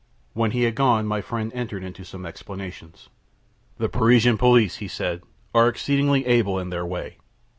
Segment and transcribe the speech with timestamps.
[0.33, 2.93] When he had gone, my friend entered into some explanation.
[3.77, 5.21] "The Parisian police," he said,
[5.53, 7.17] "are exceedingly able in their way.